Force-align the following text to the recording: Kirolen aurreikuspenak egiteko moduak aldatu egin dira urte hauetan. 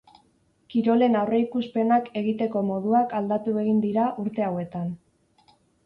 Kirolen 0.73 1.17
aurreikuspenak 1.19 2.09
egiteko 2.23 2.65
moduak 2.73 3.17
aldatu 3.21 3.57
egin 3.67 3.87
dira 3.87 4.11
urte 4.27 4.51
hauetan. 4.51 4.93